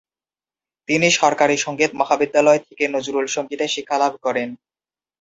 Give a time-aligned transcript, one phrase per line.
[0.89, 4.49] তিনি সরকারি সঙ্গীত মহাবিদ্যালয় থেকে নজরুল সংগীতে শিক্ষা লাভ করেন।